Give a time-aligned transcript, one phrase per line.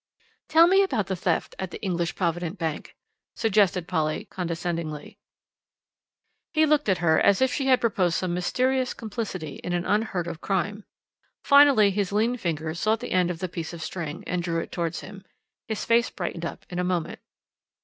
[0.49, 2.95] "Tell me about the theft at the English Provident Bank,"
[3.35, 5.19] suggested Polly condescendingly.
[6.53, 10.25] He looked at her, as if she had proposed some mysterious complicity in an unheard
[10.25, 10.85] of crime.
[11.43, 14.71] Finally his lean fingers sought the end of the piece of string, and drew it
[14.71, 15.23] towards him.
[15.67, 17.19] His face brightened up in a moment.